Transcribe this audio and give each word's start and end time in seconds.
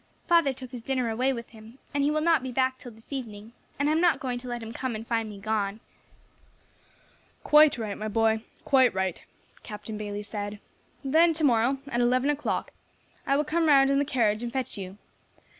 Father 0.27 0.51
took 0.51 0.71
his 0.71 0.81
dinner 0.81 1.11
away 1.11 1.31
with 1.31 1.49
him, 1.49 1.77
and 1.93 2.03
he 2.03 2.09
will 2.09 2.21
not 2.21 2.41
be 2.41 2.51
back 2.51 2.79
till 2.79 2.91
this 2.91 3.13
evening, 3.13 3.53
and 3.77 3.87
I 3.87 3.91
am 3.91 4.01
not 4.01 4.19
going 4.19 4.39
to 4.39 4.47
let 4.47 4.63
him 4.63 4.71
come 4.73 4.95
and 4.95 5.05
find 5.05 5.29
me 5.29 5.37
gone." 5.37 5.79
"Quite 7.43 7.77
right, 7.77 7.95
my 7.95 8.07
boy, 8.07 8.41
quite 8.65 8.95
right," 8.95 9.23
Captain 9.61 9.99
Bayley 9.99 10.23
said. 10.23 10.59
"Then 11.03 11.35
to 11.35 11.43
morrow, 11.43 11.77
at 11.87 12.01
eleven 12.01 12.31
o'clock, 12.31 12.71
I 13.27 13.37
will 13.37 13.43
come 13.43 13.67
round 13.67 13.91
in 13.91 13.99
the 13.99 14.03
carriage 14.03 14.41
and 14.41 14.51
fetch 14.51 14.75
you. 14.75 14.97